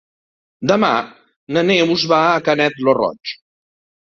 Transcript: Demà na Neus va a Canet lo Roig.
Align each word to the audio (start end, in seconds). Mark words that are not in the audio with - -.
Demà 0.71 0.89
na 1.57 1.63
Neus 1.67 2.07
va 2.13 2.23
a 2.31 2.41
Canet 2.49 2.81
lo 2.89 2.97
Roig. 3.01 3.37